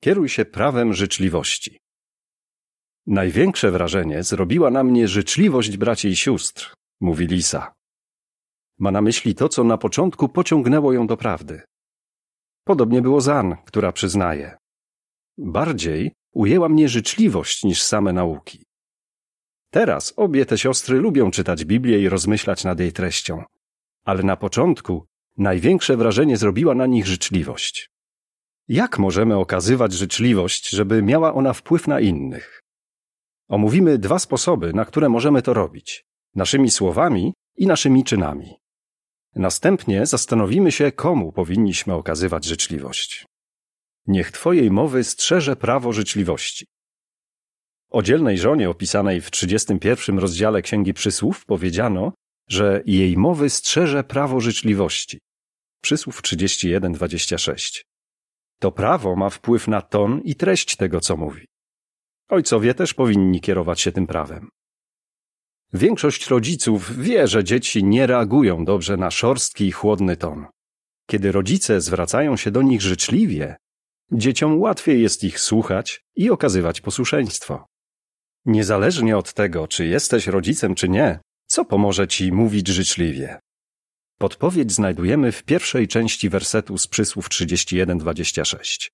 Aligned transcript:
Kieruj 0.00 0.28
się 0.28 0.44
prawem 0.44 0.94
życzliwości. 0.94 1.78
Największe 3.06 3.70
wrażenie 3.70 4.22
zrobiła 4.22 4.70
na 4.70 4.84
mnie 4.84 5.08
życzliwość 5.08 5.76
braci 5.76 6.08
i 6.08 6.16
sióstr, 6.16 6.74
mówi 7.00 7.26
Lisa. 7.26 7.72
Ma 8.78 8.90
na 8.90 9.00
myśli 9.02 9.34
to, 9.34 9.48
co 9.48 9.64
na 9.64 9.78
początku 9.78 10.28
pociągnęło 10.28 10.92
ją 10.92 11.06
do 11.06 11.16
prawdy. 11.16 11.62
Podobnie 12.64 13.02
było 13.02 13.20
z 13.20 13.28
Ann, 13.28 13.56
która 13.64 13.92
przyznaje. 13.92 14.56
Bardziej 15.38 16.12
ujęła 16.32 16.68
mnie 16.68 16.88
życzliwość 16.88 17.64
niż 17.64 17.82
same 17.82 18.12
nauki. 18.12 18.64
Teraz 19.70 20.12
obie 20.16 20.46
te 20.46 20.58
siostry 20.58 20.98
lubią 20.98 21.30
czytać 21.30 21.64
Biblię 21.64 21.98
i 22.00 22.08
rozmyślać 22.08 22.64
nad 22.64 22.80
jej 22.80 22.92
treścią, 22.92 23.44
ale 24.04 24.22
na 24.22 24.36
początku 24.36 25.06
największe 25.36 25.96
wrażenie 25.96 26.36
zrobiła 26.36 26.74
na 26.74 26.86
nich 26.86 27.06
życzliwość. 27.06 27.90
Jak 28.68 28.98
możemy 28.98 29.36
okazywać 29.36 29.92
życzliwość, 29.92 30.68
żeby 30.70 31.02
miała 31.02 31.34
ona 31.34 31.52
wpływ 31.52 31.88
na 31.88 32.00
innych? 32.00 32.62
Omówimy 33.48 33.98
dwa 33.98 34.18
sposoby, 34.18 34.72
na 34.72 34.84
które 34.84 35.08
możemy 35.08 35.42
to 35.42 35.54
robić: 35.54 36.04
naszymi 36.34 36.70
słowami 36.70 37.34
i 37.56 37.66
naszymi 37.66 38.04
czynami. 38.04 38.54
Następnie 39.34 40.06
zastanowimy 40.06 40.72
się, 40.72 40.92
komu 40.92 41.32
powinniśmy 41.32 41.94
okazywać 41.94 42.44
życzliwość. 42.44 43.26
Niech 44.06 44.30
Twojej 44.30 44.70
mowy 44.70 45.04
strzeże 45.04 45.56
prawo 45.56 45.92
życzliwości. 45.92 46.66
O 47.90 48.02
dzielnej 48.02 48.38
żonie 48.38 48.70
opisanej 48.70 49.20
w 49.20 49.30
31 49.30 50.18
rozdziale 50.18 50.62
Księgi 50.62 50.94
Przysłów 50.94 51.44
powiedziano, 51.44 52.12
że 52.48 52.82
jej 52.86 53.16
mowy 53.16 53.50
strzeże 53.50 54.04
prawo 54.04 54.40
życzliwości. 54.40 55.18
Przysłów 55.82 56.22
31:26. 56.22 57.82
To 58.58 58.72
prawo 58.72 59.16
ma 59.16 59.30
wpływ 59.30 59.68
na 59.68 59.82
ton 59.82 60.20
i 60.24 60.34
treść 60.34 60.76
tego, 60.76 61.00
co 61.00 61.16
mówi. 61.16 61.46
Ojcowie 62.28 62.74
też 62.74 62.94
powinni 62.94 63.40
kierować 63.40 63.80
się 63.80 63.92
tym 63.92 64.06
prawem. 64.06 64.48
Większość 65.72 66.26
rodziców 66.26 66.98
wie, 66.98 67.26
że 67.26 67.44
dzieci 67.44 67.84
nie 67.84 68.06
reagują 68.06 68.64
dobrze 68.64 68.96
na 68.96 69.10
szorstki 69.10 69.66
i 69.66 69.72
chłodny 69.72 70.16
ton. 70.16 70.46
Kiedy 71.06 71.32
rodzice 71.32 71.80
zwracają 71.80 72.36
się 72.36 72.50
do 72.50 72.62
nich 72.62 72.82
życzliwie, 72.82 73.56
dzieciom 74.12 74.60
łatwiej 74.60 75.02
jest 75.02 75.24
ich 75.24 75.40
słuchać 75.40 76.00
i 76.16 76.30
okazywać 76.30 76.80
posłuszeństwo. 76.80 77.66
Niezależnie 78.44 79.16
od 79.16 79.32
tego, 79.32 79.68
czy 79.68 79.86
jesteś 79.86 80.26
rodzicem, 80.26 80.74
czy 80.74 80.88
nie, 80.88 81.20
co 81.46 81.64
pomoże 81.64 82.08
ci 82.08 82.32
mówić 82.32 82.68
życzliwie? 82.68 83.38
Podpowiedź 84.18 84.72
znajdujemy 84.72 85.32
w 85.32 85.42
pierwszej 85.42 85.88
części 85.88 86.28
wersetu 86.28 86.78
z 86.78 86.86
przysłów 86.86 87.28
31-26. 87.28 88.90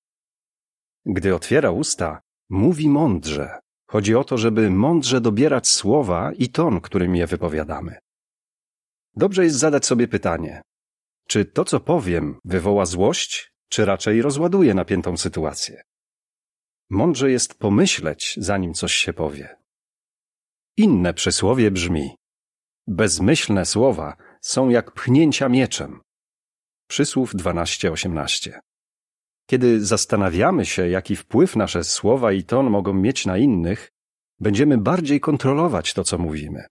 Gdy 1.06 1.34
otwiera 1.34 1.70
usta, 1.70 2.20
mówi 2.50 2.88
mądrze. 2.88 3.58
Chodzi 3.86 4.14
o 4.14 4.24
to, 4.24 4.38
żeby 4.38 4.70
mądrze 4.70 5.20
dobierać 5.20 5.68
słowa 5.68 6.32
i 6.32 6.48
ton, 6.48 6.80
którym 6.80 7.16
je 7.16 7.26
wypowiadamy. 7.26 7.98
Dobrze 9.16 9.44
jest 9.44 9.58
zadać 9.58 9.86
sobie 9.86 10.08
pytanie, 10.08 10.62
czy 11.28 11.44
to, 11.44 11.64
co 11.64 11.80
powiem, 11.80 12.38
wywoła 12.44 12.86
złość, 12.86 13.52
czy 13.68 13.84
raczej 13.84 14.22
rozładuje 14.22 14.74
napiętą 14.74 15.16
sytuację? 15.16 15.82
Mądrze 16.90 17.30
jest 17.30 17.58
pomyśleć, 17.58 18.34
zanim 18.36 18.74
coś 18.74 18.92
się 18.92 19.12
powie. 19.12 19.56
Inne 20.76 21.14
przysłowie 21.14 21.70
brzmi: 21.70 22.16
Bezmyślne 22.86 23.66
słowa 23.66 24.16
są 24.44 24.68
jak 24.68 24.90
pchnięcia 24.90 25.48
mieczem. 25.48 26.00
Przysłów 26.88 27.34
12-18. 27.34 28.50
Kiedy 29.46 29.84
zastanawiamy 29.84 30.66
się, 30.66 30.88
jaki 30.88 31.16
wpływ 31.16 31.56
nasze 31.56 31.84
słowa 31.84 32.32
i 32.32 32.42
ton 32.42 32.70
mogą 32.70 32.92
mieć 32.92 33.26
na 33.26 33.38
innych, 33.38 33.90
będziemy 34.40 34.78
bardziej 34.78 35.20
kontrolować 35.20 35.94
to, 35.94 36.04
co 36.04 36.18
mówimy. 36.18 36.64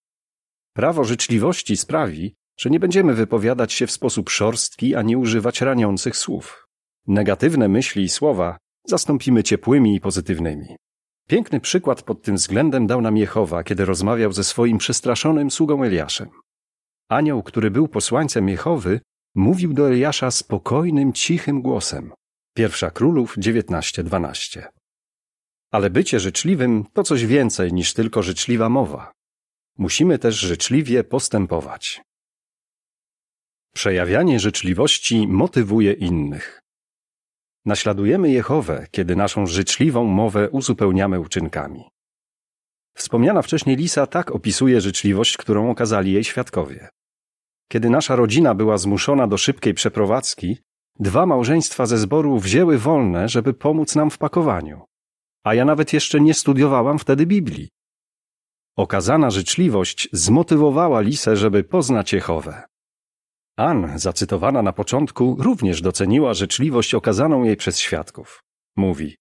Prawo 0.73 1.03
życzliwości 1.03 1.77
sprawi, 1.77 2.35
że 2.59 2.69
nie 2.69 2.79
będziemy 2.79 3.13
wypowiadać 3.13 3.73
się 3.73 3.87
w 3.87 3.91
sposób 3.91 4.29
szorstki 4.29 4.95
ani 4.95 5.15
używać 5.15 5.61
raniących 5.61 6.17
słów. 6.17 6.67
Negatywne 7.07 7.67
myśli 7.67 8.03
i 8.03 8.09
słowa 8.09 8.57
zastąpimy 8.87 9.43
ciepłymi 9.43 9.95
i 9.95 9.99
pozytywnymi. 9.99 10.75
Piękny 11.27 11.59
przykład 11.59 12.01
pod 12.01 12.21
tym 12.21 12.35
względem 12.35 12.87
dał 12.87 13.01
nam 13.01 13.17
Jehowa, 13.17 13.63
kiedy 13.63 13.85
rozmawiał 13.85 14.33
ze 14.33 14.43
swoim 14.43 14.77
przestraszonym 14.77 15.51
sługą 15.51 15.83
Eliaszem. 15.83 16.29
Anioł, 17.09 17.43
który 17.43 17.71
był 17.71 17.87
posłańcem 17.87 18.49
Jehowy, 18.49 18.99
mówił 19.35 19.73
do 19.73 19.87
Eliasza 19.87 20.31
spokojnym, 20.31 21.13
cichym 21.13 21.61
głosem. 21.61 22.11
Pierwsza 22.55 22.91
Królów 22.91 23.37
19:12. 23.37 24.63
Ale 25.71 25.89
bycie 25.89 26.19
życzliwym 26.19 26.85
to 26.93 27.03
coś 27.03 27.25
więcej 27.25 27.73
niż 27.73 27.93
tylko 27.93 28.23
życzliwa 28.23 28.69
mowa. 28.69 29.11
Musimy 29.77 30.19
też 30.19 30.35
życzliwie 30.35 31.03
postępować. 31.03 32.01
Przejawianie 33.73 34.39
życzliwości 34.39 35.27
motywuje 35.27 35.93
innych. 35.93 36.61
Naśladujemy 37.65 38.31
Jehowę, 38.31 38.87
kiedy 38.91 39.15
naszą 39.15 39.47
życzliwą 39.47 40.03
mowę 40.03 40.49
uzupełniamy 40.49 41.19
uczynkami. 41.19 41.92
Wspomniana 42.95 43.41
wcześniej 43.41 43.75
Lisa 43.75 44.07
tak 44.07 44.31
opisuje 44.31 44.81
życzliwość, 44.81 45.37
którą 45.37 45.69
okazali 45.69 46.13
jej 46.13 46.23
świadkowie. 46.23 46.89
Kiedy 47.71 47.89
nasza 47.89 48.15
rodzina 48.15 48.55
była 48.55 48.77
zmuszona 48.77 49.27
do 49.27 49.37
szybkiej 49.37 49.73
przeprowadzki, 49.73 50.57
dwa 50.99 51.25
małżeństwa 51.25 51.85
ze 51.85 51.97
zboru 51.97 52.39
wzięły 52.39 52.77
wolne, 52.77 53.29
żeby 53.29 53.53
pomóc 53.53 53.95
nam 53.95 54.09
w 54.09 54.17
pakowaniu. 54.17 54.81
A 55.43 55.53
ja 55.53 55.65
nawet 55.65 55.93
jeszcze 55.93 56.21
nie 56.21 56.33
studiowałam 56.33 56.99
wtedy 56.99 57.25
Biblii. 57.25 57.69
Okazana 58.77 59.29
życzliwość 59.29 60.09
zmotywowała 60.11 61.01
Lisę, 61.01 61.35
żeby 61.35 61.63
poznać 61.63 62.13
Jehowę. 62.13 62.63
Ann, 63.57 63.99
zacytowana 63.99 64.61
na 64.61 64.73
początku, 64.73 65.35
również 65.39 65.81
doceniła 65.81 66.33
życzliwość 66.33 66.95
okazaną 66.95 67.43
jej 67.43 67.57
przez 67.57 67.79
świadków. 67.79 68.43
Mówi: 68.75 69.15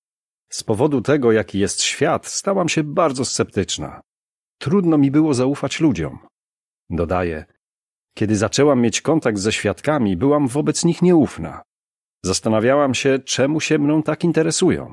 Z 0.53 0.63
powodu 0.63 1.01
tego, 1.01 1.33
jaki 1.33 1.59
jest 1.59 1.83
świat, 1.83 2.27
stałam 2.27 2.69
się 2.69 2.85
bardzo 2.85 3.25
sceptyczna. 3.25 4.01
Trudno 4.59 4.99
mi 4.99 5.11
było 5.11 5.35
zaufać 5.35 5.81
ludziom. 5.81 6.19
Dodaje: 6.91 7.45
Kiedy 8.15 8.37
zaczęłam 8.37 8.81
mieć 8.81 9.01
kontakt 9.01 9.39
ze 9.39 9.53
świadkami, 9.53 10.17
byłam 10.17 10.49
wobec 10.49 10.85
nich 10.85 11.03
nieufna. 11.03 11.63
Zastanawiałam 12.25 12.95
się, 12.95 13.19
czemu 13.19 13.61
się 13.61 13.79
mną 13.79 14.03
tak 14.03 14.25
interesują. 14.25 14.93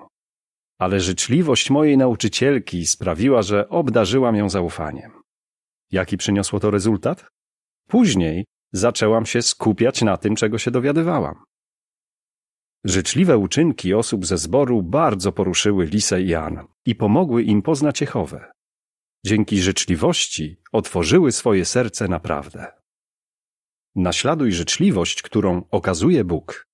Ale 0.80 1.00
życzliwość 1.00 1.69
mojej 1.69 1.98
nauczycielki 1.98 2.86
sprawiła, 2.86 3.42
że 3.42 3.69
obdarzyłam 3.69 4.36
ją 4.36 4.50
zaufaniem. 4.50 5.12
Jaki 5.92 6.18
przyniosło 6.18 6.59
to 6.59 6.72
rezultat? 6.72 7.25
Później 7.88 8.46
zaczęłam 8.74 9.25
się 9.25 9.42
skupiać 9.42 10.02
na 10.02 10.18
tym, 10.18 10.36
czego 10.36 10.58
się 10.58 10.72
dowiadywałam. 10.72 11.44
Życzliwe 12.85 13.38
uczynki 13.38 13.94
osób 13.94 14.25
ze 14.25 14.38
zboru 14.38 14.84
bardzo 14.84 15.31
poruszyły 15.31 15.85
Lisę 15.85 16.22
i 16.22 16.28
Jan 16.28 16.67
i 16.85 16.95
pomogły 16.95 17.44
im 17.44 17.62
poznać 17.62 18.01
Jehowę. 18.01 18.51
Dzięki 19.25 19.62
życzliwości 19.62 20.62
otworzyły 20.72 21.31
swoje 21.31 21.66
serce 21.66 22.07
naprawdę. 22.07 22.72
Naśladuj 23.95 24.51
życzliwość, 24.51 25.22
którą 25.22 25.63
okazuje 25.72 26.23
Bóg. 26.23 26.68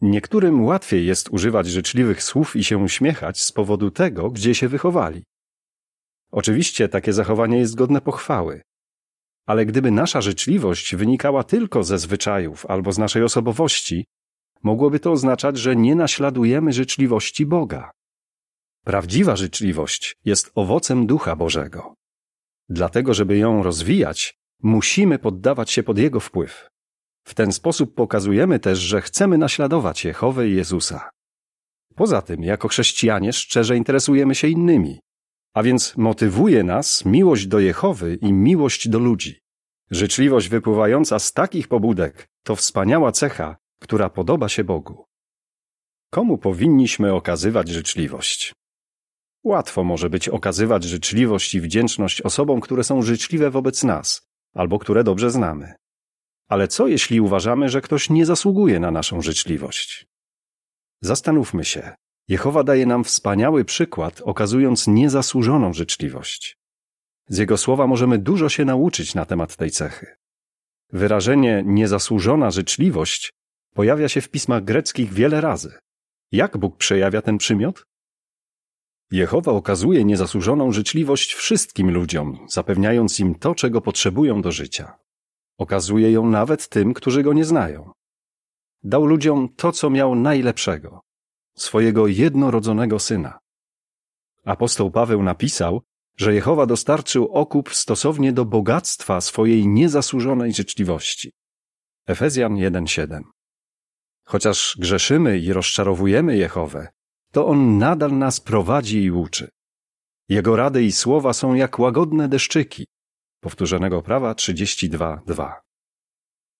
Niektórym 0.00 0.64
łatwiej 0.64 1.06
jest 1.06 1.28
używać 1.30 1.66
życzliwych 1.66 2.22
słów 2.22 2.56
i 2.56 2.64
się 2.64 2.78
uśmiechać 2.78 3.40
z 3.40 3.52
powodu 3.52 3.90
tego, 3.90 4.30
gdzie 4.30 4.54
się 4.54 4.68
wychowali. 4.68 5.24
Oczywiście 6.32 6.88
takie 6.88 7.12
zachowanie 7.12 7.58
jest 7.58 7.74
godne 7.74 8.00
pochwały, 8.00 8.62
ale 9.46 9.66
gdyby 9.66 9.90
nasza 9.90 10.20
życzliwość 10.20 10.96
wynikała 10.96 11.44
tylko 11.44 11.84
ze 11.84 11.98
zwyczajów 11.98 12.66
albo 12.66 12.92
z 12.92 12.98
naszej 12.98 13.22
osobowości, 13.22 14.04
mogłoby 14.62 15.00
to 15.00 15.12
oznaczać, 15.12 15.58
że 15.58 15.76
nie 15.76 15.94
naśladujemy 15.94 16.72
życzliwości 16.72 17.46
Boga. 17.46 17.90
Prawdziwa 18.84 19.36
życzliwość 19.36 20.16
jest 20.24 20.50
owocem 20.54 21.06
Ducha 21.06 21.36
Bożego. 21.36 21.94
Dlatego, 22.68 23.14
żeby 23.14 23.38
ją 23.38 23.62
rozwijać, 23.62 24.38
musimy 24.62 25.18
poddawać 25.18 25.70
się 25.70 25.82
pod 25.82 25.98
Jego 25.98 26.20
wpływ. 26.20 26.68
W 27.26 27.34
ten 27.34 27.52
sposób 27.52 27.94
pokazujemy 27.94 28.58
też, 28.58 28.78
że 28.78 29.00
chcemy 29.00 29.38
naśladować 29.38 30.04
Jehowę 30.04 30.48
i 30.48 30.54
Jezusa. 30.54 31.10
Poza 31.94 32.22
tym, 32.22 32.42
jako 32.42 32.68
chrześcijanie 32.68 33.32
szczerze 33.32 33.76
interesujemy 33.76 34.34
się 34.34 34.48
innymi, 34.48 35.00
a 35.54 35.62
więc 35.62 35.96
motywuje 35.96 36.64
nas 36.64 37.04
miłość 37.04 37.46
do 37.46 37.58
Jehowy 37.58 38.18
i 38.20 38.32
miłość 38.32 38.88
do 38.88 38.98
ludzi. 38.98 39.40
Życzliwość 39.90 40.48
wypływająca 40.48 41.18
z 41.18 41.32
takich 41.32 41.68
pobudek 41.68 42.28
to 42.42 42.56
wspaniała 42.56 43.12
cecha, 43.12 43.56
która 43.86 44.10
podoba 44.10 44.48
się 44.48 44.64
Bogu. 44.64 45.04
Komu 46.10 46.38
powinniśmy 46.38 47.14
okazywać 47.14 47.68
życzliwość? 47.68 48.54
Łatwo 49.44 49.84
może 49.84 50.10
być 50.10 50.28
okazywać 50.28 50.84
życzliwość 50.84 51.54
i 51.54 51.60
wdzięczność 51.60 52.22
osobom, 52.22 52.60
które 52.60 52.84
są 52.84 53.02
życzliwe 53.02 53.50
wobec 53.50 53.84
nas, 53.84 54.28
albo 54.54 54.78
które 54.78 55.04
dobrze 55.04 55.30
znamy. 55.30 55.74
Ale 56.48 56.68
co 56.68 56.86
jeśli 56.86 57.20
uważamy, 57.20 57.68
że 57.68 57.80
ktoś 57.80 58.10
nie 58.10 58.26
zasługuje 58.26 58.80
na 58.80 58.90
naszą 58.90 59.22
życzliwość? 59.22 60.06
Zastanówmy 61.00 61.64
się, 61.64 61.94
Jehowa 62.28 62.64
daje 62.64 62.86
nam 62.86 63.04
wspaniały 63.04 63.64
przykład, 63.64 64.22
okazując 64.24 64.86
niezasłużoną 64.86 65.72
życzliwość. 65.72 66.58
Z 67.28 67.38
jego 67.38 67.56
słowa 67.56 67.86
możemy 67.86 68.18
dużo 68.18 68.48
się 68.48 68.64
nauczyć 68.64 69.14
na 69.14 69.24
temat 69.24 69.56
tej 69.56 69.70
cechy. 69.70 70.06
Wyrażenie 70.92 71.62
niezasłużona 71.66 72.50
życzliwość 72.50 73.32
pojawia 73.76 74.08
się 74.08 74.20
w 74.20 74.28
pismach 74.28 74.64
greckich 74.64 75.12
wiele 75.12 75.40
razy. 75.40 75.78
Jak 76.32 76.56
Bóg 76.56 76.76
przejawia 76.76 77.22
ten 77.22 77.38
przymiot? 77.38 77.86
Jehowa 79.10 79.52
okazuje 79.52 80.04
niezasłużoną 80.04 80.72
życzliwość 80.72 81.34
wszystkim 81.34 81.90
ludziom, 81.90 82.46
zapewniając 82.48 83.20
im 83.20 83.34
to, 83.34 83.54
czego 83.54 83.80
potrzebują 83.80 84.42
do 84.42 84.52
życia. 84.52 84.98
Okazuje 85.58 86.12
ją 86.12 86.26
nawet 86.26 86.68
tym, 86.68 86.94
którzy 86.94 87.22
go 87.22 87.32
nie 87.32 87.44
znają. 87.44 87.92
Dał 88.82 89.06
ludziom 89.06 89.48
to, 89.56 89.72
co 89.72 89.90
miał 89.90 90.14
najlepszego 90.14 91.00
swojego 91.58 92.06
jednorodzonego 92.06 92.98
syna. 92.98 93.38
Apostoł 94.44 94.90
Paweł 94.90 95.22
napisał, 95.22 95.82
że 96.16 96.34
Jehowa 96.34 96.66
dostarczył 96.66 97.28
okup 97.28 97.74
stosownie 97.74 98.32
do 98.32 98.44
bogactwa 98.44 99.20
swojej 99.20 99.68
niezasłużonej 99.68 100.52
życzliwości. 100.52 101.32
Efezjan 102.06 102.54
1:7. 102.54 103.35
Chociaż 104.28 104.76
grzeszymy 104.78 105.38
i 105.38 105.52
rozczarowujemy 105.52 106.36
Jehowę, 106.36 106.88
to 107.32 107.46
On 107.46 107.78
nadal 107.78 108.18
nas 108.18 108.40
prowadzi 108.40 109.02
i 109.02 109.10
uczy. 109.10 109.50
Jego 110.28 110.56
rady 110.56 110.84
i 110.84 110.92
słowa 110.92 111.32
są 111.32 111.54
jak 111.54 111.78
łagodne 111.78 112.28
deszczyki. 112.28 112.86
Powtórzonego 113.40 114.02
prawa 114.02 114.32
32:2. 114.32 115.52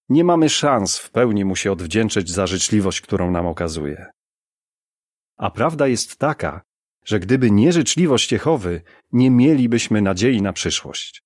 Nie 0.09 0.25
mamy 0.25 0.49
szans 0.49 0.99
w 0.99 1.11
pełni 1.11 1.45
mu 1.45 1.57
się 1.57 1.73
odwdzięczyć 1.73 2.31
za 2.31 2.47
życzliwość, 2.47 3.01
którą 3.01 3.31
nam 3.31 3.47
okazuje. 3.47 4.07
A 5.37 5.51
prawda 5.51 5.87
jest 5.87 6.17
taka, 6.17 6.63
że 7.05 7.21
gdyby 7.21 7.51
nie 7.51 7.73
życzliwość 7.73 8.33
Jehowy, 8.33 8.83
nie 9.13 9.31
mielibyśmy 9.31 10.03
nadziei 10.03 10.43
na 10.43 10.53
przyszłość. 10.53 11.26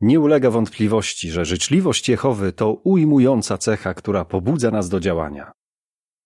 Nie 0.00 0.20
ulega 0.20 0.50
wątpliwości, 0.50 1.30
że 1.30 1.44
życzliwość 1.44 2.08
Jehowy 2.08 2.52
to 2.52 2.72
ujmująca 2.72 3.58
cecha, 3.58 3.94
która 3.94 4.24
pobudza 4.24 4.70
nas 4.70 4.88
do 4.88 5.00
działania. 5.00 5.52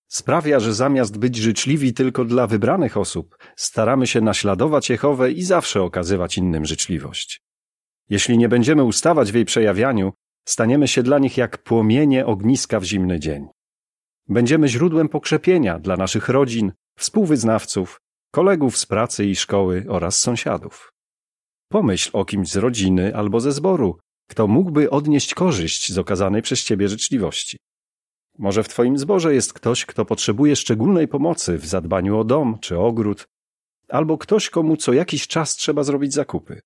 Sprawia, 0.09 0.61
że 0.61 0.75
zamiast 0.75 1.19
być 1.19 1.37
życzliwi 1.37 1.95
tylko 1.95 2.25
dla 2.25 2.47
wybranych 2.47 2.97
osób, 2.97 3.37
staramy 3.57 4.07
się 4.07 4.21
naśladować 4.21 4.91
Jehowę 4.91 5.33
i 5.33 5.43
zawsze 5.43 5.83
okazywać 5.83 6.39
innym 6.39 6.65
życzliwość. 6.65 7.43
Jeśli 8.09 8.39
nie 8.39 8.49
będziemy 8.49 8.85
ustawać 8.85 9.33
w 9.33 9.35
jej 9.35 9.45
przejawianiu, 9.45 10.13
staniemy 10.49 10.89
się 10.89 11.03
dla 11.03 11.19
nich 11.19 11.37
jak 11.37 11.63
płomienie 11.63 12.27
ogniska 12.27 12.81
w 12.81 12.85
zimny 12.85 13.21
dzień. 13.21 13.47
Będziemy 14.29 14.69
źródłem 14.69 15.09
pokrzepienia 15.09 15.79
dla 15.79 15.97
naszych 15.97 16.29
rodzin, 16.29 16.73
współwyznawców, 16.99 18.01
kolegów 18.31 18.79
z 18.79 18.87
pracy 18.87 19.25
i 19.25 19.37
szkoły 19.37 19.85
oraz 19.89 20.19
sąsiadów. 20.19 20.92
Pomyśl 21.73 22.11
o 22.13 22.25
kimś 22.25 22.49
z 22.49 22.57
rodziny 22.57 23.17
albo 23.17 23.41
ze 23.41 23.53
zboru, 23.53 23.99
kto 24.29 24.47
mógłby 24.47 24.91
odnieść 24.91 25.35
korzyść 25.35 25.93
z 25.93 25.99
okazanej 25.99 26.43
przez 26.43 26.65
ciebie 26.65 26.89
życzliwości. 26.89 27.59
Może 28.39 28.63
w 28.63 28.69
twoim 28.69 28.99
zborze 28.99 29.35
jest 29.35 29.53
ktoś, 29.53 29.87
kto 29.87 30.05
potrzebuje 30.05 30.57
szczególnej 30.57 31.09
pomocy 31.09 31.59
w 31.59 31.67
zadbaniu 31.67 32.19
o 32.19 32.25
dom 32.25 32.59
czy 32.59 32.79
ogród, 32.79 33.29
albo 33.89 34.19
ktoś, 34.19 34.51
komu 34.51 34.77
co 34.77 34.93
jakiś 34.93 35.27
czas 35.27 35.57
trzeba 35.57 35.83
zrobić 35.83 36.15
zakupy. 36.15 36.61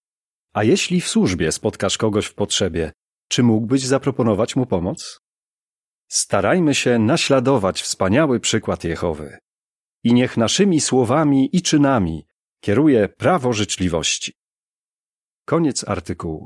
A 0.53 0.65
jeśli 0.65 1.01
w 1.01 1.09
służbie 1.09 1.53
spotkasz 1.53 1.99
kogoś 1.99 2.27
w 2.27 2.35
potrzebie, 2.35 2.93
czy 3.29 3.43
mógłbyś 3.43 3.83
zaproponować 3.83 4.57
mu 4.57 4.67
pomoc? 4.67 5.21
Starajmy 6.09 6.75
się 6.75 6.99
naśladować 6.99 7.83
wspaniały 7.83 8.41
przykład 8.41 8.85
Jehowy 8.85 9.39
i 10.05 10.15
niech 10.15 10.37
naszymi 10.37 10.81
słowami 10.81 11.49
i 11.53 11.63
czynami 11.63 12.27
kieruje 12.61 13.09
prawo 13.09 13.53
życzliwości. 13.53 14.33
Koniec 15.49 15.85
artykułu. 15.89 16.45